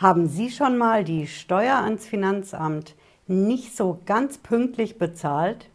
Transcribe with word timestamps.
Haben 0.00 0.28
Sie 0.28 0.50
schon 0.50 0.78
mal 0.78 1.04
die 1.04 1.26
Steuer 1.26 1.76
ans 1.76 2.06
Finanzamt 2.06 2.94
nicht 3.26 3.76
so 3.76 3.98
ganz 4.06 4.38
pünktlich 4.38 4.96
bezahlt? 4.96 5.68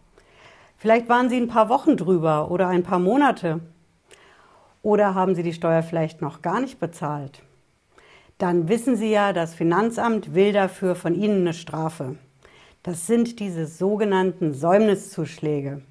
Vielleicht 0.78 1.08
waren 1.10 1.30
Sie 1.30 1.38
ein 1.38 1.48
paar 1.48 1.70
Wochen 1.70 1.96
drüber 1.96 2.50
oder 2.50 2.68
ein 2.68 2.82
paar 2.82 2.98
Monate. 2.98 3.60
Oder 4.82 5.14
haben 5.14 5.36
Sie 5.36 5.44
die 5.44 5.54
Steuer 5.54 5.84
vielleicht 5.84 6.24
noch 6.24 6.42
gar 6.42 6.60
nicht 6.60 6.80
bezahlt? 6.80 7.44
Dann 8.40 8.68
wissen 8.68 8.96
Sie 8.96 9.12
ja, 9.12 9.32
das 9.32 9.54
Finanzamt 9.54 10.34
will 10.34 10.54
dafür 10.54 10.96
von 10.96 11.14
Ihnen 11.14 11.42
eine 11.42 11.54
Strafe. 11.54 12.16
Das 12.82 13.06
sind 13.06 13.40
diese 13.40 13.68
sogenannten 13.68 14.56
Säumniszuschläge. 14.56 15.84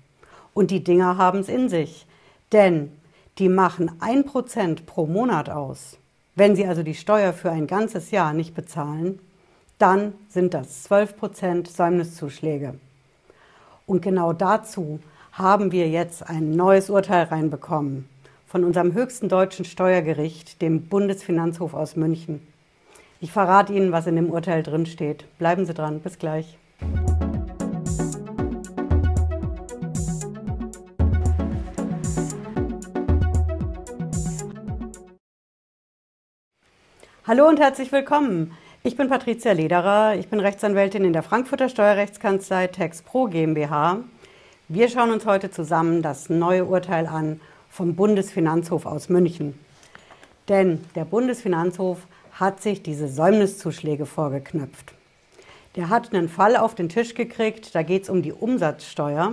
Und 0.54 0.72
die 0.72 0.82
Dinger 0.82 1.18
haben 1.18 1.38
es 1.38 1.48
in 1.48 1.68
sich. 1.68 2.04
Denn 2.50 2.90
die 3.38 3.48
machen 3.48 3.92
ein 4.00 4.24
Prozent 4.24 4.86
pro 4.86 5.06
Monat 5.06 5.50
aus. 5.50 5.98
Wenn 6.36 6.56
Sie 6.56 6.66
also 6.66 6.82
die 6.82 6.94
Steuer 6.94 7.32
für 7.32 7.50
ein 7.50 7.66
ganzes 7.66 8.10
Jahr 8.10 8.32
nicht 8.32 8.54
bezahlen, 8.54 9.20
dann 9.78 10.14
sind 10.28 10.54
das 10.54 10.90
12% 10.90 11.68
Säumniszuschläge. 11.68 12.74
Und 13.86 14.02
genau 14.02 14.32
dazu 14.32 14.98
haben 15.32 15.72
wir 15.72 15.88
jetzt 15.88 16.28
ein 16.28 16.50
neues 16.52 16.90
Urteil 16.90 17.24
reinbekommen 17.24 18.08
von 18.46 18.64
unserem 18.64 18.94
höchsten 18.94 19.28
deutschen 19.28 19.64
Steuergericht, 19.64 20.62
dem 20.62 20.86
Bundesfinanzhof 20.86 21.74
aus 21.74 21.96
München. 21.96 22.46
Ich 23.20 23.32
verrate 23.32 23.72
Ihnen, 23.72 23.90
was 23.90 24.06
in 24.06 24.16
dem 24.16 24.30
Urteil 24.30 24.62
drin 24.62 24.86
steht. 24.86 25.24
Bleiben 25.38 25.66
Sie 25.66 25.74
dran, 25.74 26.00
bis 26.00 26.18
gleich. 26.18 26.56
Hallo 37.36 37.48
und 37.48 37.58
herzlich 37.58 37.90
willkommen. 37.90 38.56
Ich 38.84 38.96
bin 38.96 39.08
Patricia 39.08 39.50
Lederer, 39.50 40.14
ich 40.14 40.28
bin 40.28 40.38
Rechtsanwältin 40.38 41.04
in 41.04 41.12
der 41.12 41.24
Frankfurter 41.24 41.68
Steuerrechtskanzlei 41.68 42.68
TexPro 42.68 43.24
GmbH. 43.24 44.04
Wir 44.68 44.88
schauen 44.88 45.10
uns 45.10 45.26
heute 45.26 45.50
zusammen 45.50 46.00
das 46.00 46.30
neue 46.30 46.64
Urteil 46.64 47.08
an 47.08 47.40
vom 47.68 47.96
Bundesfinanzhof 47.96 48.86
aus 48.86 49.08
München. 49.08 49.58
Denn 50.48 50.84
der 50.94 51.04
Bundesfinanzhof 51.04 52.06
hat 52.34 52.62
sich 52.62 52.84
diese 52.84 53.08
Säumniszuschläge 53.08 54.06
vorgeknöpft. 54.06 54.94
Der 55.74 55.88
hat 55.88 56.14
einen 56.14 56.28
Fall 56.28 56.56
auf 56.56 56.76
den 56.76 56.88
Tisch 56.88 57.14
gekriegt, 57.14 57.74
da 57.74 57.82
geht 57.82 58.04
es 58.04 58.10
um 58.10 58.22
die 58.22 58.32
Umsatzsteuer. 58.32 59.32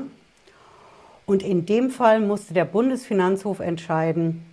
Und 1.28 1.44
in 1.44 1.67
dem 1.67 1.92
Fall 1.92 2.20
musste 2.20 2.56
der 2.56 2.66
Bundesfinanzhof 2.66 3.59
entscheiden, 3.59 4.44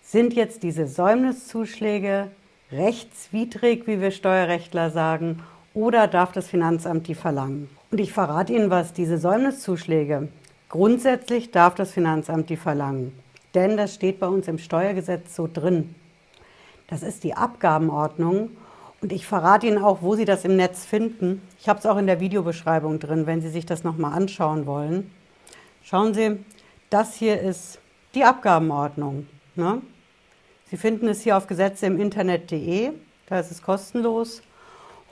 sind 0.00 0.32
jetzt 0.32 0.62
diese 0.62 0.86
Säumniszuschläge 0.86 2.30
rechtswidrig, 2.76 3.86
wie 3.86 4.00
wir 4.00 4.10
Steuerrechtler 4.10 4.90
sagen, 4.90 5.42
oder 5.74 6.06
darf 6.06 6.32
das 6.32 6.48
Finanzamt 6.48 7.08
die 7.08 7.14
verlangen? 7.14 7.68
Und 7.90 8.00
ich 8.00 8.12
verrate 8.12 8.52
Ihnen 8.52 8.70
was, 8.70 8.92
diese 8.92 9.18
Säumniszuschläge, 9.18 10.28
grundsätzlich 10.68 11.50
darf 11.50 11.74
das 11.74 11.92
Finanzamt 11.92 12.50
die 12.50 12.56
verlangen. 12.56 13.12
Denn 13.54 13.76
das 13.76 13.94
steht 13.94 14.18
bei 14.20 14.26
uns 14.26 14.48
im 14.48 14.58
Steuergesetz 14.58 15.36
so 15.36 15.48
drin. 15.52 15.94
Das 16.88 17.02
ist 17.02 17.24
die 17.24 17.34
Abgabenordnung. 17.34 18.50
Und 19.00 19.12
ich 19.12 19.26
verrate 19.26 19.66
Ihnen 19.66 19.82
auch, 19.82 20.02
wo 20.02 20.14
Sie 20.14 20.24
das 20.24 20.44
im 20.44 20.56
Netz 20.56 20.84
finden. 20.84 21.42
Ich 21.60 21.68
habe 21.68 21.78
es 21.78 21.86
auch 21.86 21.98
in 21.98 22.06
der 22.06 22.20
Videobeschreibung 22.20 22.98
drin, 22.98 23.26
wenn 23.26 23.42
Sie 23.42 23.50
sich 23.50 23.66
das 23.66 23.84
nochmal 23.84 24.12
anschauen 24.12 24.66
wollen. 24.66 25.10
Schauen 25.82 26.14
Sie, 26.14 26.38
das 26.90 27.14
hier 27.14 27.40
ist 27.40 27.78
die 28.14 28.24
Abgabenordnung. 28.24 29.26
Ne? 29.56 29.82
Sie 30.74 30.78
finden 30.78 31.06
es 31.06 31.22
hier 31.22 31.36
auf 31.36 31.46
Gesetze 31.46 31.86
im 31.86 32.00
Internet.de, 32.00 32.90
da 33.28 33.38
ist 33.38 33.52
es 33.52 33.62
kostenlos. 33.62 34.42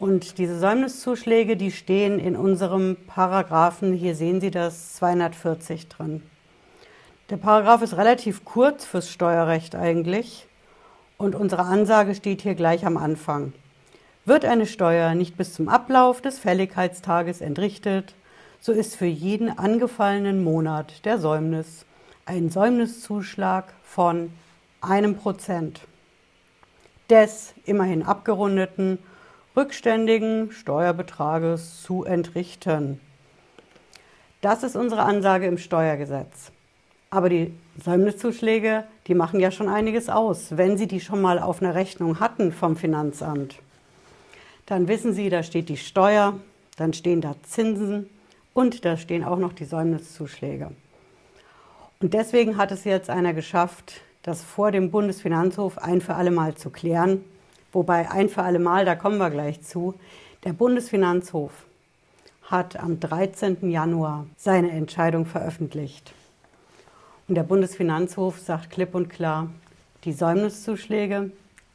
Und 0.00 0.38
diese 0.38 0.58
Säumniszuschläge, 0.58 1.56
die 1.56 1.70
stehen 1.70 2.18
in 2.18 2.34
unserem 2.34 2.96
Paragraphen, 3.06 3.92
hier 3.92 4.16
sehen 4.16 4.40
Sie 4.40 4.50
das, 4.50 4.94
240 4.94 5.86
drin. 5.86 6.20
Der 7.30 7.36
Paragraph 7.36 7.80
ist 7.80 7.96
relativ 7.96 8.45
kurz 8.45 8.84
fürs 8.84 9.08
Steuerrecht 9.08 9.77
eigentlich 9.77 10.48
und 11.17 11.36
unsere 11.36 11.62
Ansage 11.62 12.17
steht 12.17 12.42
hier 12.42 12.56
gleich 12.56 12.84
am 12.84 12.96
Anfang. 12.96 13.52
Wird 14.24 14.45
eine 14.45 14.67
Steuer 14.67 15.14
nicht 15.14 15.36
bis 15.36 15.55
zum 15.55 15.68
Ablauf 15.68 16.20
des 16.20 16.40
Fälligkeitstages 16.40 17.40
entrichtet, 17.40 18.17
so 18.58 18.72
ist 18.72 18.96
für 18.96 19.06
jeden 19.06 19.56
angefallenen 19.56 20.42
Monat 20.42 21.05
der 21.05 21.20
Säumnis 21.20 21.86
ein 22.27 22.51
Säumniszuschlag 22.51 23.72
von 23.84 24.33
einem 24.83 25.17
Prozent 25.17 25.81
des 27.09 27.55
immerhin 27.65 28.03
abgerundeten 28.03 28.98
rückständigen 29.57 30.51
Steuerbetrages 30.53 31.83
zu 31.83 32.05
entrichten. 32.05 33.01
Das 34.41 34.63
ist 34.63 34.77
unsere 34.77 35.03
Ansage 35.03 35.47
im 35.47 35.59
Steuergesetz. 35.59 36.51
Aber 37.11 37.29
die 37.29 37.53
Säumniszuschläge, 37.83 38.85
die 39.07 39.15
machen 39.15 39.39
ja 39.39 39.51
schon 39.51 39.69
einiges 39.69 40.09
aus. 40.09 40.57
Wenn 40.57 40.79
Sie 40.79 40.87
die 40.87 41.01
schon 41.01 41.20
mal 41.20 41.39
auf 41.39 41.63
einer 41.63 41.75
Rechnung 41.75 42.20
hatten 42.20 42.53
vom 42.53 42.77
Finanzamt, 42.77 43.57
dann 44.67 44.89
wissen 44.89 45.13
Sie, 45.13 45.29
da 45.29 45.43
steht 45.43 45.69
die 45.69 45.77
Steuer, 45.77 46.35
dann 46.77 46.95
stehen 46.95 47.20
da 47.20 47.35
Zinsen 47.43 48.09
und 48.55 48.85
da 48.85 48.97
stehen 48.97 49.25
auch 49.25 49.39
noch 49.39 49.53
die 49.53 49.67
Säumniszuschläge. 49.67 50.70
Und 52.01 52.14
deswegen 52.14 52.57
hat 52.57 52.73
es 52.73 52.85
jetzt 52.85 53.11
einer 53.11 53.35
geschafft, 53.35 54.01
das 54.22 54.42
vor 54.42 54.70
dem 54.70 54.90
Bundesfinanzhof 54.90 55.78
ein 55.78 56.00
für 56.00 56.14
alle 56.14 56.30
Mal 56.30 56.55
zu 56.55 56.70
klären. 56.70 57.24
Wobei 57.72 58.10
ein 58.10 58.28
für 58.28 58.42
alle 58.42 58.58
Mal, 58.58 58.84
da 58.84 58.94
kommen 58.94 59.18
wir 59.18 59.30
gleich 59.30 59.62
zu, 59.62 59.94
der 60.44 60.52
Bundesfinanzhof 60.52 61.52
hat 62.44 62.77
am 62.77 63.00
13. 63.00 63.70
Januar 63.70 64.27
seine 64.36 64.70
Entscheidung 64.70 65.27
veröffentlicht. 65.27 66.12
Und 67.28 67.34
der 67.34 67.44
Bundesfinanzhof 67.44 68.38
sagt 68.38 68.70
klipp 68.70 68.94
und 68.94 69.08
klar, 69.08 69.48
die 70.05 70.12
Säumniszuschläge, 70.12 71.30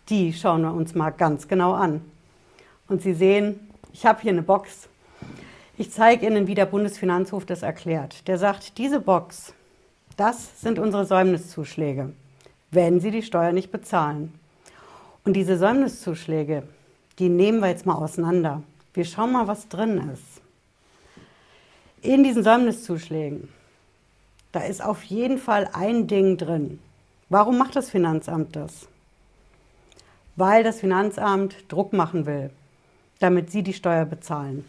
die 0.10 0.34
schauen 0.34 0.62
wir 0.62 0.74
uns 0.74 0.94
mal 0.96 1.10
ganz 1.10 1.48
genau 1.48 1.74
an. 1.74 2.02
Und 2.88 3.02
Sie 3.02 3.14
sehen, 3.14 3.60
ich 3.92 4.06
habe 4.06 4.22
hier 4.22 4.32
eine 4.32 4.44
Box. 4.44 4.88
Ich 5.78 5.92
zeige 5.92 6.28
Ihnen, 6.28 6.48
wie 6.48 6.56
der 6.56 6.66
Bundesfinanzhof 6.66 7.46
das 7.46 7.64
erklärt. 7.64 8.28
Der 8.28 8.38
sagt, 8.38 8.78
diese 8.78 9.00
Box, 9.00 9.54
das 10.16 10.62
sind 10.62 10.80
unsere 10.80 11.06
Säumniszuschläge 11.06 12.14
wenn 12.78 13.00
sie 13.00 13.10
die 13.10 13.24
Steuer 13.24 13.54
nicht 13.54 13.72
bezahlen. 13.72 14.32
Und 15.26 15.34
diese 15.34 15.58
Säumniszuschläge, 15.58 16.62
die 17.18 17.28
nehmen 17.28 17.60
wir 17.60 17.70
jetzt 17.70 17.88
mal 17.88 17.96
auseinander. 17.96 18.62
Wir 18.94 19.04
schauen 19.04 19.32
mal, 19.32 19.48
was 19.48 19.68
drin 19.68 20.12
ist. 20.14 20.42
In 22.04 22.24
diesen 22.24 22.44
Säumniszuschlägen, 22.44 23.50
da 24.52 24.60
ist 24.60 24.84
auf 24.84 25.02
jeden 25.06 25.40
Fall 25.40 25.68
ein 25.74 26.06
Ding 26.06 26.38
drin. 26.38 26.80
Warum 27.30 27.58
macht 27.58 27.76
das 27.76 27.90
Finanzamt 27.90 28.56
das? 28.56 28.88
Weil 30.36 30.64
das 30.64 30.80
Finanzamt 30.80 31.56
Druck 31.70 31.94
machen 31.94 32.28
will, 32.28 32.52
damit 33.18 33.50
sie 33.50 33.64
die 33.64 33.74
Steuer 33.74 34.06
bezahlen. 34.06 34.64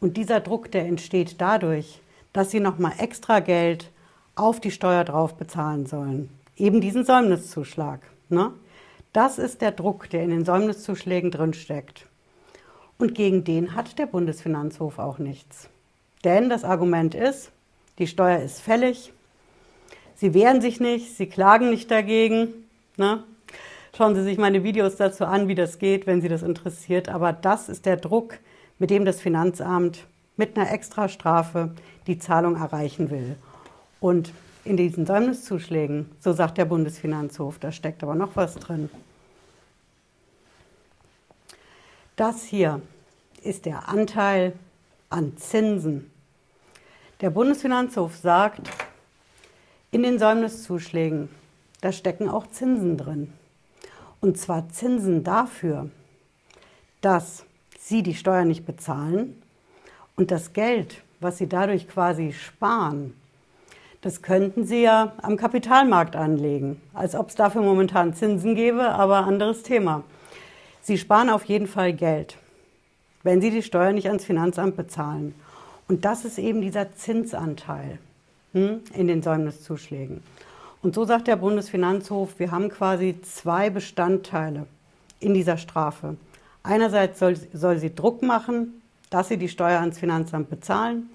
Und 0.00 0.18
dieser 0.18 0.40
Druck, 0.40 0.70
der 0.70 0.84
entsteht 0.84 1.40
dadurch, 1.40 2.02
dass 2.34 2.50
sie 2.50 2.60
nochmal 2.60 2.92
extra 2.98 3.40
Geld 3.40 3.90
auf 4.34 4.60
die 4.60 4.70
Steuer 4.70 5.04
drauf 5.04 5.34
bezahlen 5.34 5.86
sollen 5.86 6.28
eben 6.58 6.80
diesen 6.80 7.04
Säumniszuschlag. 7.04 8.00
Ne? 8.28 8.52
Das 9.12 9.38
ist 9.38 9.60
der 9.60 9.72
Druck, 9.72 10.10
der 10.10 10.22
in 10.22 10.30
den 10.30 10.44
Säumniszuschlägen 10.44 11.30
drinsteckt. 11.30 12.06
Und 12.98 13.14
gegen 13.14 13.44
den 13.44 13.74
hat 13.74 13.98
der 13.98 14.06
Bundesfinanzhof 14.06 14.98
auch 14.98 15.18
nichts. 15.18 15.68
Denn 16.24 16.48
das 16.48 16.64
Argument 16.64 17.14
ist, 17.14 17.50
die 17.98 18.06
Steuer 18.06 18.40
ist 18.40 18.60
fällig, 18.60 19.12
sie 20.16 20.34
wehren 20.34 20.60
sich 20.60 20.80
nicht, 20.80 21.16
sie 21.16 21.26
klagen 21.26 21.70
nicht 21.70 21.90
dagegen. 21.90 22.48
Ne? 22.96 23.22
Schauen 23.96 24.14
Sie 24.14 24.22
sich 24.22 24.38
meine 24.38 24.62
Videos 24.62 24.96
dazu 24.96 25.24
an, 25.24 25.48
wie 25.48 25.56
das 25.56 25.78
geht, 25.78 26.06
wenn 26.06 26.20
Sie 26.20 26.28
das 26.28 26.42
interessiert. 26.42 27.08
Aber 27.08 27.32
das 27.32 27.68
ist 27.68 27.86
der 27.86 27.96
Druck, 27.96 28.38
mit 28.78 28.90
dem 28.90 29.04
das 29.04 29.20
Finanzamt 29.20 30.06
mit 30.36 30.56
einer 30.56 30.70
Extrastrafe 30.70 31.70
die 32.06 32.18
Zahlung 32.18 32.54
erreichen 32.56 33.10
will. 33.10 33.34
Und 34.00 34.32
in 34.68 34.76
diesen 34.76 35.06
Säumniszuschlägen, 35.06 36.10
so 36.20 36.34
sagt 36.34 36.58
der 36.58 36.66
Bundesfinanzhof, 36.66 37.58
da 37.58 37.72
steckt 37.72 38.02
aber 38.02 38.14
noch 38.14 38.36
was 38.36 38.54
drin. 38.56 38.90
Das 42.16 42.42
hier 42.44 42.82
ist 43.42 43.64
der 43.64 43.88
Anteil 43.88 44.52
an 45.08 45.38
Zinsen. 45.38 46.10
Der 47.22 47.30
Bundesfinanzhof 47.30 48.16
sagt, 48.16 48.68
in 49.90 50.02
den 50.02 50.18
Säumniszuschlägen, 50.18 51.30
da 51.80 51.90
stecken 51.90 52.28
auch 52.28 52.46
Zinsen 52.48 52.98
drin. 52.98 53.32
Und 54.20 54.36
zwar 54.36 54.68
Zinsen 54.68 55.24
dafür, 55.24 55.88
dass 57.00 57.46
Sie 57.78 58.02
die 58.02 58.14
Steuer 58.14 58.44
nicht 58.44 58.66
bezahlen 58.66 59.40
und 60.14 60.30
das 60.30 60.52
Geld, 60.52 61.02
was 61.20 61.38
Sie 61.38 61.48
dadurch 61.48 61.88
quasi 61.88 62.32
sparen, 62.32 63.14
das 64.00 64.22
könnten 64.22 64.64
Sie 64.64 64.82
ja 64.82 65.12
am 65.22 65.36
Kapitalmarkt 65.36 66.14
anlegen, 66.14 66.80
als 66.94 67.14
ob 67.14 67.30
es 67.30 67.34
dafür 67.34 67.62
momentan 67.62 68.14
Zinsen 68.14 68.54
gäbe, 68.54 68.90
aber 68.90 69.26
anderes 69.26 69.62
Thema. 69.62 70.04
Sie 70.82 70.98
sparen 70.98 71.30
auf 71.30 71.44
jeden 71.44 71.66
Fall 71.66 71.92
Geld, 71.92 72.36
wenn 73.22 73.40
Sie 73.40 73.50
die 73.50 73.62
Steuer 73.62 73.92
nicht 73.92 74.08
ans 74.08 74.24
Finanzamt 74.24 74.76
bezahlen. 74.76 75.34
Und 75.88 76.04
das 76.04 76.24
ist 76.24 76.38
eben 76.38 76.60
dieser 76.60 76.94
Zinsanteil 76.94 77.98
hm, 78.52 78.80
in 78.94 79.08
den 79.08 79.22
Säumniszuschlägen. 79.22 80.22
Und 80.80 80.94
so 80.94 81.04
sagt 81.04 81.26
der 81.26 81.36
Bundesfinanzhof, 81.36 82.38
wir 82.38 82.52
haben 82.52 82.68
quasi 82.68 83.20
zwei 83.22 83.68
Bestandteile 83.68 84.66
in 85.18 85.34
dieser 85.34 85.56
Strafe. 85.56 86.16
Einerseits 86.62 87.18
soll, 87.18 87.36
soll 87.52 87.78
sie 87.78 87.94
Druck 87.94 88.22
machen, 88.22 88.80
dass 89.10 89.28
sie 89.28 89.38
die 89.38 89.48
Steuer 89.48 89.80
ans 89.80 89.98
Finanzamt 89.98 90.50
bezahlen. 90.50 91.10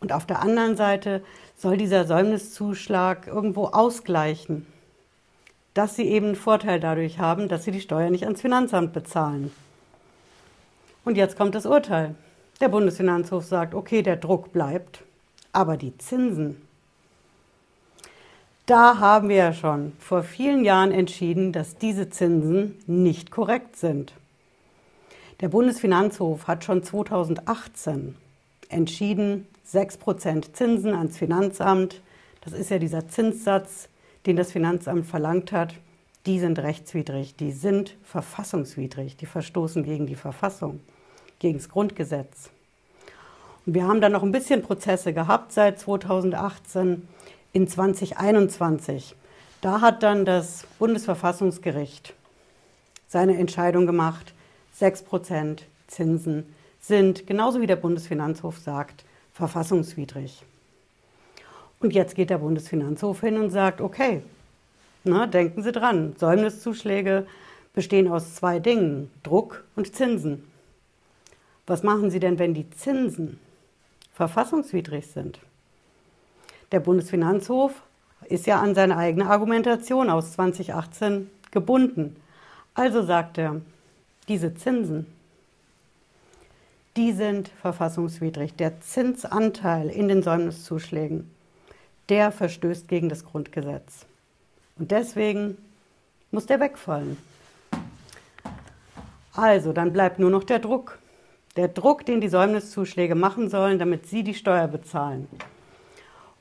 Und 0.00 0.12
auf 0.12 0.26
der 0.26 0.42
anderen 0.42 0.76
Seite 0.76 1.22
soll 1.56 1.76
dieser 1.76 2.04
Säumniszuschlag 2.06 3.26
irgendwo 3.26 3.66
ausgleichen, 3.66 4.66
dass 5.74 5.96
sie 5.96 6.08
eben 6.08 6.26
einen 6.26 6.36
Vorteil 6.36 6.80
dadurch 6.80 7.18
haben, 7.18 7.48
dass 7.48 7.64
sie 7.64 7.70
die 7.70 7.80
Steuer 7.80 8.10
nicht 8.10 8.24
ans 8.24 8.40
Finanzamt 8.40 8.92
bezahlen. 8.92 9.52
Und 11.04 11.16
jetzt 11.16 11.36
kommt 11.36 11.54
das 11.54 11.66
Urteil. 11.66 12.14
Der 12.60 12.68
Bundesfinanzhof 12.68 13.44
sagt, 13.44 13.74
okay, 13.74 14.02
der 14.02 14.16
Druck 14.16 14.52
bleibt, 14.52 15.02
aber 15.52 15.76
die 15.76 15.96
Zinsen, 15.98 16.60
da 18.66 18.98
haben 18.98 19.28
wir 19.28 19.36
ja 19.36 19.52
schon 19.52 19.92
vor 20.00 20.24
vielen 20.24 20.64
Jahren 20.64 20.90
entschieden, 20.90 21.52
dass 21.52 21.76
diese 21.76 22.10
Zinsen 22.10 22.76
nicht 22.86 23.30
korrekt 23.30 23.76
sind. 23.76 24.12
Der 25.40 25.48
Bundesfinanzhof 25.48 26.48
hat 26.48 26.64
schon 26.64 26.82
2018 26.82 28.16
entschieden, 28.68 29.46
6% 29.72 30.52
Zinsen 30.52 30.94
ans 30.94 31.18
Finanzamt, 31.18 32.00
das 32.42 32.52
ist 32.52 32.70
ja 32.70 32.78
dieser 32.78 33.08
Zinssatz, 33.08 33.88
den 34.26 34.36
das 34.36 34.52
Finanzamt 34.52 35.06
verlangt 35.06 35.52
hat, 35.52 35.74
die 36.26 36.40
sind 36.40 36.58
rechtswidrig, 36.58 37.36
die 37.36 37.52
sind 37.52 37.96
verfassungswidrig, 38.02 39.16
die 39.16 39.26
verstoßen 39.26 39.84
gegen 39.84 40.06
die 40.06 40.16
Verfassung, 40.16 40.80
gegen 41.38 41.58
das 41.58 41.68
Grundgesetz. 41.68 42.50
Und 43.64 43.74
wir 43.74 43.86
haben 43.86 44.00
dann 44.00 44.12
noch 44.12 44.22
ein 44.22 44.32
bisschen 44.32 44.62
Prozesse 44.62 45.12
gehabt 45.12 45.52
seit 45.52 45.78
2018 45.78 47.06
in 47.52 47.68
2021. 47.68 49.14
Da 49.60 49.80
hat 49.80 50.02
dann 50.02 50.24
das 50.24 50.66
Bundesverfassungsgericht 50.78 52.14
seine 53.08 53.38
Entscheidung 53.38 53.86
gemacht, 53.86 54.34
6% 54.78 55.60
Zinsen 55.86 56.54
sind, 56.80 57.26
genauso 57.26 57.60
wie 57.60 57.66
der 57.66 57.76
Bundesfinanzhof 57.76 58.58
sagt, 58.58 59.04
verfassungswidrig. 59.36 60.42
Und 61.78 61.92
jetzt 61.92 62.14
geht 62.14 62.30
der 62.30 62.38
Bundesfinanzhof 62.38 63.20
hin 63.20 63.36
und 63.36 63.50
sagt, 63.50 63.82
okay, 63.82 64.22
na, 65.04 65.26
denken 65.26 65.62
Sie 65.62 65.72
dran, 65.72 66.16
Säumniszuschläge 66.18 67.26
bestehen 67.74 68.08
aus 68.08 68.34
zwei 68.34 68.58
Dingen, 68.58 69.10
Druck 69.22 69.64
und 69.76 69.94
Zinsen. 69.94 70.50
Was 71.66 71.82
machen 71.82 72.10
Sie 72.10 72.18
denn, 72.18 72.38
wenn 72.38 72.54
die 72.54 72.70
Zinsen 72.70 73.38
verfassungswidrig 74.14 75.06
sind? 75.08 75.38
Der 76.72 76.80
Bundesfinanzhof 76.80 77.82
ist 78.28 78.46
ja 78.46 78.60
an 78.60 78.74
seine 78.74 78.96
eigene 78.96 79.28
Argumentation 79.28 80.08
aus 80.08 80.32
2018 80.32 81.30
gebunden. 81.50 82.16
Also 82.74 83.02
sagt 83.02 83.36
er, 83.36 83.60
diese 84.28 84.54
Zinsen, 84.54 85.06
die 86.96 87.12
sind 87.12 87.50
verfassungswidrig. 87.60 88.54
Der 88.54 88.80
Zinsanteil 88.80 89.88
in 89.88 90.08
den 90.08 90.22
Säumniszuschlägen, 90.22 91.30
der 92.08 92.32
verstößt 92.32 92.88
gegen 92.88 93.08
das 93.08 93.24
Grundgesetz. 93.24 94.06
Und 94.78 94.90
deswegen 94.90 95.58
muss 96.30 96.46
der 96.46 96.60
wegfallen. 96.60 97.16
Also, 99.32 99.72
dann 99.72 99.92
bleibt 99.92 100.18
nur 100.18 100.30
noch 100.30 100.44
der 100.44 100.58
Druck. 100.58 100.98
Der 101.56 101.68
Druck, 101.68 102.04
den 102.06 102.20
die 102.20 102.28
Säumniszuschläge 102.28 103.14
machen 103.14 103.48
sollen, 103.48 103.78
damit 103.78 104.06
sie 104.06 104.22
die 104.22 104.34
Steuer 104.34 104.68
bezahlen. 104.68 105.28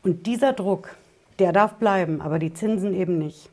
Und 0.04 0.28
dieser 0.28 0.54
Druck, 0.54 0.96
der 1.40 1.52
darf 1.52 1.76
bleiben, 1.76 2.22
aber 2.22 2.40
die 2.40 2.54
Zinsen 2.54 2.94
eben 2.94 3.18
nicht. 3.18 3.50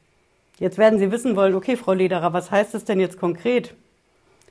Jetzt 0.59 0.79
werden 0.79 0.99
Sie 0.99 1.11
wissen 1.11 1.35
wollen, 1.35 1.55
okay, 1.55 1.77
Frau 1.77 1.93
Lederer, 1.93 2.33
was 2.33 2.51
heißt 2.51 2.75
das 2.75 2.85
denn 2.85 3.01
jetzt 3.01 3.19
konkret? 3.19 3.75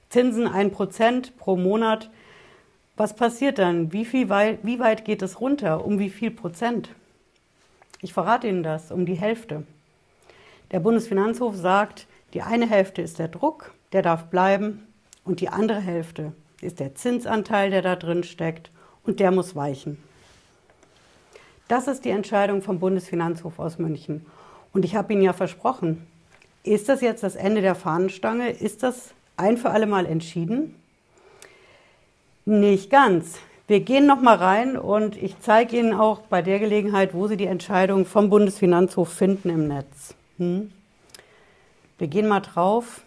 Zinsen 0.09 0.47
1% 0.47 1.31
pro 1.37 1.55
Monat. 1.55 2.09
Was 3.01 3.15
passiert 3.15 3.57
dann? 3.57 3.91
Wie, 3.91 4.05
viel 4.05 4.29
weit, 4.29 4.59
wie 4.61 4.77
weit 4.77 5.05
geht 5.05 5.23
es 5.23 5.41
runter? 5.41 5.83
Um 5.83 5.97
wie 5.97 6.11
viel 6.11 6.29
Prozent? 6.29 6.91
Ich 7.99 8.13
verrate 8.13 8.47
Ihnen 8.47 8.61
das, 8.61 8.91
um 8.91 9.07
die 9.07 9.15
Hälfte. 9.15 9.63
Der 10.69 10.81
Bundesfinanzhof 10.81 11.55
sagt, 11.55 12.05
die 12.35 12.43
eine 12.43 12.69
Hälfte 12.69 13.01
ist 13.01 13.17
der 13.17 13.27
Druck, 13.27 13.73
der 13.91 14.03
darf 14.03 14.25
bleiben, 14.25 14.85
und 15.25 15.41
die 15.41 15.49
andere 15.49 15.79
Hälfte 15.79 16.33
ist 16.61 16.79
der 16.79 16.93
Zinsanteil, 16.93 17.71
der 17.71 17.81
da 17.81 17.95
drin 17.95 18.23
steckt, 18.23 18.69
und 19.03 19.19
der 19.19 19.31
muss 19.31 19.55
weichen. 19.55 19.97
Das 21.67 21.87
ist 21.87 22.05
die 22.05 22.11
Entscheidung 22.11 22.61
vom 22.61 22.79
Bundesfinanzhof 22.79 23.57
aus 23.57 23.79
München. 23.79 24.27
Und 24.73 24.85
ich 24.85 24.93
habe 24.95 25.11
Ihnen 25.13 25.23
ja 25.23 25.33
versprochen, 25.33 26.05
ist 26.61 26.87
das 26.87 27.01
jetzt 27.01 27.23
das 27.23 27.35
Ende 27.35 27.61
der 27.61 27.73
Fahnenstange? 27.73 28.51
Ist 28.51 28.83
das 28.83 29.15
ein 29.37 29.57
für 29.57 29.71
alle 29.71 29.87
Mal 29.87 30.05
entschieden? 30.05 30.75
Nicht 32.45 32.89
ganz. 32.89 33.37
Wir 33.67 33.81
gehen 33.81 34.07
noch 34.07 34.19
mal 34.19 34.35
rein 34.35 34.77
und 34.77 35.15
ich 35.15 35.39
zeige 35.39 35.77
Ihnen 35.77 35.93
auch 35.93 36.21
bei 36.21 36.41
der 36.41 36.59
Gelegenheit, 36.59 37.13
wo 37.13 37.27
Sie 37.27 37.37
die 37.37 37.45
Entscheidung 37.45 38.05
vom 38.05 38.29
Bundesfinanzhof 38.29 39.13
finden 39.13 39.49
im 39.49 39.67
Netz. 39.67 40.15
Hm? 40.37 40.71
Wir 41.99 42.07
gehen 42.07 42.27
mal 42.27 42.39
drauf. 42.39 43.01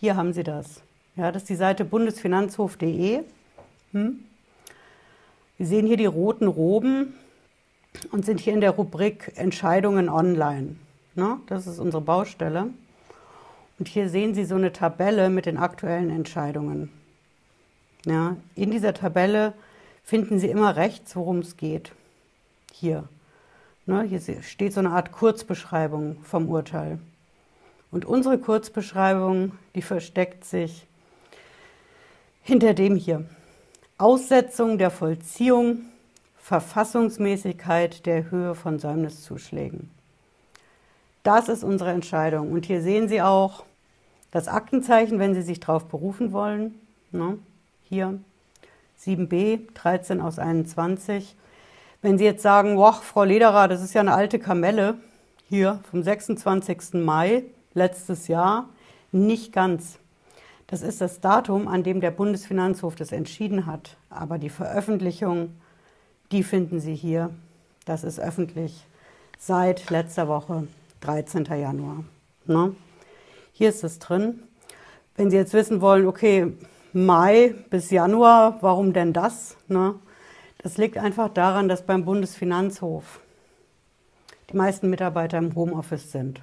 Hier 0.00 0.16
haben 0.16 0.32
Sie 0.32 0.42
das. 0.42 0.82
Ja, 1.14 1.30
das 1.30 1.42
ist 1.42 1.48
die 1.48 1.54
Seite 1.54 1.84
bundesfinanzhof.de. 1.84 3.20
Hm? 3.92 4.24
Sie 5.58 5.64
sehen 5.64 5.86
hier 5.86 5.96
die 5.96 6.06
roten 6.06 6.48
Roben 6.48 7.14
und 8.10 8.26
sind 8.26 8.40
hier 8.40 8.54
in 8.54 8.60
der 8.60 8.72
Rubrik 8.72 9.32
Entscheidungen 9.36 10.08
online. 10.08 10.76
Ne? 11.14 11.38
Das 11.46 11.66
ist 11.68 11.78
unsere 11.78 12.02
Baustelle. 12.02 12.70
Und 13.78 13.88
hier 13.88 14.08
sehen 14.08 14.34
Sie 14.34 14.44
so 14.44 14.56
eine 14.56 14.72
Tabelle 14.72 15.30
mit 15.30 15.46
den 15.46 15.56
aktuellen 15.56 16.10
Entscheidungen. 16.10 16.90
Ja, 18.04 18.36
in 18.54 18.70
dieser 18.70 18.94
Tabelle 18.94 19.54
finden 20.04 20.38
Sie 20.38 20.48
immer 20.48 20.76
rechts, 20.76 21.16
worum 21.16 21.40
es 21.40 21.56
geht. 21.56 21.92
Hier. 22.72 23.08
Ne, 23.86 24.02
hier 24.02 24.42
steht 24.42 24.72
so 24.72 24.80
eine 24.80 24.90
Art 24.90 25.12
Kurzbeschreibung 25.12 26.18
vom 26.22 26.48
Urteil. 26.48 26.98
Und 27.90 28.04
unsere 28.04 28.38
Kurzbeschreibung, 28.38 29.52
die 29.74 29.82
versteckt 29.82 30.44
sich 30.44 30.86
hinter 32.42 32.74
dem 32.74 32.96
hier. 32.96 33.24
Aussetzung 33.96 34.78
der 34.78 34.90
Vollziehung 34.90 35.80
Verfassungsmäßigkeit 36.48 38.06
der 38.06 38.30
Höhe 38.30 38.54
von 38.54 38.78
Säumniszuschlägen. 38.78 39.90
Das 41.22 41.50
ist 41.50 41.62
unsere 41.62 41.90
Entscheidung. 41.90 42.52
Und 42.52 42.64
hier 42.64 42.80
sehen 42.80 43.06
Sie 43.06 43.20
auch 43.20 43.64
das 44.30 44.48
Aktenzeichen, 44.48 45.18
wenn 45.18 45.34
Sie 45.34 45.42
sich 45.42 45.60
darauf 45.60 45.88
berufen 45.88 46.32
wollen. 46.32 46.74
Ne? 47.10 47.38
Hier 47.88 48.18
7b, 49.04 49.60
13 49.74 50.20
aus 50.20 50.38
21. 50.38 51.34
Wenn 52.02 52.18
Sie 52.18 52.24
jetzt 52.24 52.42
sagen, 52.42 52.76
boah, 52.76 52.92
Frau 52.92 53.24
Lederer, 53.24 53.68
das 53.68 53.82
ist 53.82 53.94
ja 53.94 54.00
eine 54.00 54.14
alte 54.14 54.38
Kamelle, 54.38 54.98
hier 55.48 55.80
vom 55.90 56.02
26. 56.02 56.94
Mai 56.94 57.44
letztes 57.74 58.28
Jahr, 58.28 58.68
nicht 59.12 59.52
ganz. 59.52 59.98
Das 60.66 60.82
ist 60.82 61.00
das 61.00 61.20
Datum, 61.20 61.66
an 61.66 61.82
dem 61.82 62.00
der 62.00 62.10
Bundesfinanzhof 62.10 62.94
das 62.94 63.12
entschieden 63.12 63.66
hat. 63.66 63.96
Aber 64.10 64.38
die 64.38 64.50
Veröffentlichung 64.50 65.50
die 66.30 66.42
finden 66.42 66.80
Sie 66.80 66.94
hier. 66.94 67.30
Das 67.86 68.04
ist 68.04 68.20
öffentlich 68.20 68.84
seit 69.38 69.88
letzter 69.90 70.28
Woche, 70.28 70.66
13. 71.00 71.44
Januar. 71.44 72.04
Ne? 72.44 72.74
Hier 73.52 73.70
ist 73.70 73.82
es 73.82 73.98
drin. 73.98 74.42
Wenn 75.16 75.30
Sie 75.30 75.36
jetzt 75.36 75.54
wissen 75.54 75.80
wollen, 75.80 76.06
okay, 76.06 76.52
Mai 77.06 77.54
bis 77.70 77.90
Januar, 77.90 78.58
warum 78.60 78.92
denn 78.92 79.12
das? 79.12 79.56
Ne? 79.68 79.94
Das 80.58 80.78
liegt 80.78 80.98
einfach 80.98 81.28
daran, 81.28 81.68
dass 81.68 81.86
beim 81.86 82.04
Bundesfinanzhof 82.04 83.20
die 84.50 84.56
meisten 84.56 84.90
Mitarbeiter 84.90 85.38
im 85.38 85.54
Homeoffice 85.54 86.10
sind. 86.10 86.42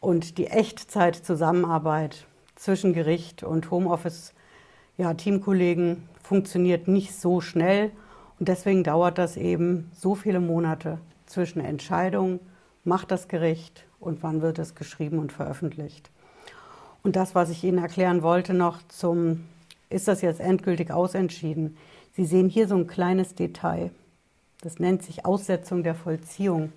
Und 0.00 0.36
die 0.36 0.48
Echtzeit-Zusammenarbeit 0.48 2.26
zwischen 2.56 2.92
Gericht 2.92 3.42
und 3.42 3.70
Homeoffice, 3.70 4.34
ja, 4.98 5.14
Teamkollegen 5.14 6.06
funktioniert 6.22 6.86
nicht 6.86 7.18
so 7.18 7.40
schnell 7.40 7.90
und 8.38 8.48
deswegen 8.48 8.84
dauert 8.84 9.16
das 9.16 9.38
eben 9.38 9.90
so 9.94 10.14
viele 10.14 10.40
Monate 10.40 10.98
zwischen 11.24 11.60
Entscheidung, 11.60 12.40
macht 12.84 13.10
das 13.10 13.28
Gericht 13.28 13.86
und 13.98 14.22
wann 14.22 14.42
wird 14.42 14.58
es 14.58 14.74
geschrieben 14.74 15.18
und 15.18 15.32
veröffentlicht. 15.32 16.10
Und 17.02 17.16
das, 17.16 17.34
was 17.34 17.50
ich 17.50 17.64
Ihnen 17.64 17.78
erklären 17.78 18.22
wollte 18.22 18.54
noch 18.54 18.78
zum, 18.88 19.44
ist 19.90 20.08
das 20.08 20.20
jetzt 20.20 20.40
endgültig 20.40 20.90
ausentschieden? 20.90 21.76
Sie 22.14 22.24
sehen 22.24 22.48
hier 22.48 22.68
so 22.68 22.74
ein 22.74 22.86
kleines 22.86 23.34
Detail. 23.34 23.90
Das 24.60 24.80
nennt 24.80 25.02
sich 25.02 25.24
Aussetzung 25.24 25.84
der 25.84 25.94
Vollziehung, 25.94 26.72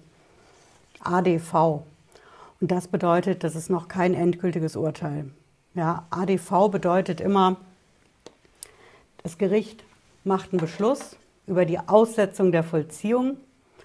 ADV. 0.99 1.83
Und 2.59 2.69
das 2.69 2.87
bedeutet, 2.87 3.43
das 3.43 3.55
ist 3.55 3.69
noch 3.69 3.87
kein 3.87 4.13
endgültiges 4.13 4.75
Urteil. 4.75 5.31
Ja, 5.73 6.05
ADV 6.11 6.69
bedeutet 6.69 7.21
immer, 7.21 7.57
das 9.23 9.37
Gericht 9.37 9.83
macht 10.23 10.51
einen 10.51 10.59
Beschluss 10.59 11.15
über 11.47 11.65
die 11.65 11.79
Aussetzung 11.79 12.51
der 12.51 12.63
Vollziehung. 12.63 13.37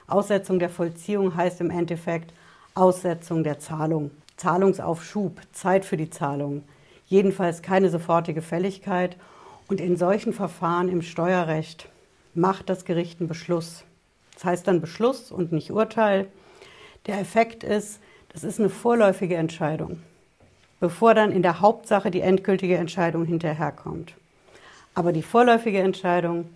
Aussetzung 0.07 0.59
der 0.59 0.69
Vollziehung 0.69 1.35
heißt 1.35 1.61
im 1.61 1.71
Endeffekt 1.71 2.33
Aussetzung 2.75 3.43
der 3.43 3.59
Zahlung. 3.59 4.11
Zahlungsaufschub, 4.37 5.41
Zeit 5.53 5.85
für 5.85 5.97
die 5.97 6.11
Zahlung. 6.11 6.63
Jedenfalls 7.07 7.63
keine 7.63 7.91
sofortige 7.91 8.43
Fälligkeit. 8.43 9.17
Und 9.69 9.81
in 9.81 9.97
solchen 9.97 10.33
Verfahren 10.33 10.89
im 10.89 11.03
Steuerrecht 11.03 11.89
macht 12.35 12.69
das 12.69 12.85
Gericht 12.85 13.21
einen 13.21 13.29
Beschluss. 13.29 13.85
Das 14.35 14.45
heißt 14.45 14.69
dann 14.69 14.81
Beschluss 14.81 15.33
und 15.33 15.53
nicht 15.53 15.73
Urteil. 15.73 16.27
Der 17.07 17.19
Effekt 17.19 17.65
ist, 17.65 18.01
das 18.33 18.45
ist 18.45 18.61
eine 18.61 18.69
vorläufige 18.69 19.37
Entscheidung, 19.37 20.01
bevor 20.79 21.15
dann 21.15 21.33
in 21.33 21.43
der 21.43 21.61
Hauptsache 21.61 22.11
die 22.11 22.21
endgültige 22.21 22.77
Entscheidung 22.77 23.25
hinterherkommt. 23.25 24.15
Aber 24.95 25.13
die 25.13 25.23
vorläufige 25.23 25.79
Entscheidung 25.79 26.49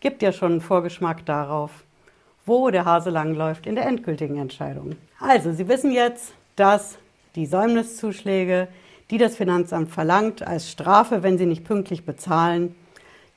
gibt 0.00 0.22
ja 0.22 0.32
schon 0.32 0.52
einen 0.52 0.60
Vorgeschmack 0.60 1.24
darauf, 1.26 1.70
wo 2.46 2.70
der 2.70 2.84
Hase 2.84 3.10
langläuft 3.10 3.66
in 3.66 3.74
der 3.74 3.86
endgültigen 3.86 4.38
Entscheidung. 4.38 4.96
Also, 5.18 5.52
Sie 5.52 5.66
wissen 5.66 5.90
jetzt, 5.90 6.34
dass 6.56 6.98
die 7.34 7.46
Säumniszuschläge, 7.46 8.68
die 9.10 9.18
das 9.18 9.36
Finanzamt 9.36 9.90
verlangt, 9.90 10.46
als 10.46 10.70
Strafe, 10.70 11.22
wenn 11.22 11.38
Sie 11.38 11.46
nicht 11.46 11.64
pünktlich 11.64 12.04
bezahlen, 12.04 12.74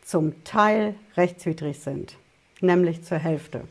zum 0.03 0.43
Teil 0.43 0.95
rechtswidrig 1.17 1.79
sind, 1.79 2.15
nämlich 2.61 3.03
zur 3.03 3.17
Hälfte. 3.17 3.61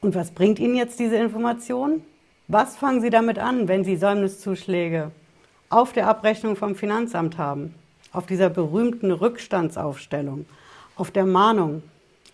Und 0.00 0.14
was 0.14 0.32
bringt 0.32 0.58
Ihnen 0.58 0.76
jetzt 0.76 0.98
diese 1.00 1.16
Information? 1.16 2.02
Was 2.48 2.76
fangen 2.76 3.00
Sie 3.00 3.08
damit 3.08 3.38
an, 3.38 3.68
wenn 3.68 3.84
Sie 3.84 3.96
Säumniszuschläge 3.96 5.10
auf 5.70 5.94
der 5.94 6.08
Abrechnung 6.08 6.56
vom 6.56 6.74
Finanzamt 6.74 7.38
haben? 7.38 7.74
Auf 8.12 8.26
dieser 8.26 8.50
berühmten 8.50 9.10
Rückstandsaufstellung, 9.10 10.44
auf 10.94 11.10
der 11.10 11.24
Mahnung, 11.24 11.82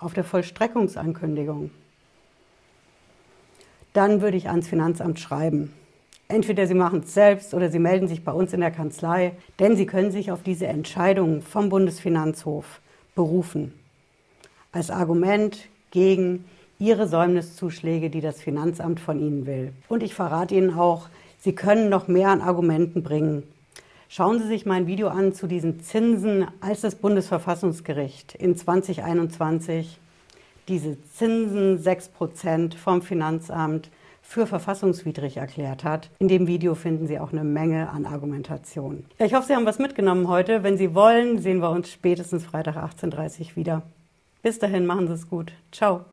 auf 0.01 0.13
der 0.13 0.25
Vollstreckungsankündigung? 0.25 1.71
Dann 3.93 4.21
würde 4.21 4.37
ich 4.37 4.49
ans 4.49 4.69
Finanzamt 4.69 5.21
schreiben. 5.21 5.73
Entweder 6.31 6.69
Sie 6.69 6.75
machen 6.75 7.01
es 7.05 7.13
selbst 7.13 7.55
oder 7.55 7.71
Sie 7.71 7.81
melden 7.81 8.07
sich 8.07 8.23
bei 8.23 8.31
uns 8.31 8.53
in 8.53 8.61
der 8.61 8.71
Kanzlei, 8.71 9.33
denn 9.59 9.75
Sie 9.75 9.85
können 9.85 10.13
sich 10.13 10.31
auf 10.31 10.45
diese 10.45 10.69
Entscheidung 10.69 11.43
vom 11.43 11.71
Bundesfinanzhof 11.71 12.81
berufen. 13.17 13.75
Als 14.71 14.93
Argument 14.93 15.67
gegen 15.91 16.45
Ihre 16.79 17.09
Säumniszuschläge, 17.09 18.11
die 18.11 18.21
das 18.21 18.41
Finanzamt 18.41 19.01
von 19.01 19.19
Ihnen 19.19 19.45
will. 19.45 19.73
Und 19.89 20.05
ich 20.05 20.15
verrate 20.15 20.55
Ihnen 20.55 20.73
auch, 20.73 21.09
Sie 21.41 21.53
können 21.53 21.89
noch 21.89 22.07
mehr 22.07 22.29
an 22.29 22.43
Argumenten 22.43 23.03
bringen. 23.03 23.43
Schauen 24.09 24.39
Sie 24.39 24.47
sich 24.47 24.65
mein 24.65 24.87
Video 24.87 25.09
an 25.09 25.35
zu 25.35 25.49
diesen 25.49 25.81
Zinsen, 25.81 26.47
als 26.61 26.83
das 26.83 26.95
Bundesverfassungsgericht 26.95 28.37
in 28.37 28.55
2021 28.55 29.99
diese 30.69 30.97
Zinsen 31.13 31.83
6% 31.83 32.77
vom 32.77 33.03
Finanzamt 33.03 33.91
für 34.31 34.47
verfassungswidrig 34.47 35.39
erklärt 35.39 35.83
hat. 35.83 36.09
In 36.21 36.29
dem 36.29 36.47
Video 36.47 36.77
finden 36.77 37.09
Sie 37.09 37.19
auch 37.19 37.33
eine 37.33 37.43
Menge 37.43 37.91
an 37.91 38.07
Argumentation. 38.07 39.05
Ich 39.19 39.35
hoffe, 39.35 39.49
Sie 39.49 39.57
haben 39.57 39.67
was 39.67 39.81
mitgenommen 39.81 40.29
heute. 40.29 40.63
Wenn 40.63 40.79
Sie 40.79 40.95
wollen, 40.95 41.39
sehen 41.39 41.61
wir 41.61 41.71
uns 41.71 41.91
spätestens 41.91 42.45
Freitag 42.45 42.77
18.30 42.77 43.41
Uhr 43.41 43.57
wieder. 43.57 43.83
Bis 44.41 44.61
dahin, 44.61 44.87
machen 44.87 45.09
Sie 45.09 45.15
es 45.15 45.29
gut. 45.29 45.53
Ciao. 45.73 46.05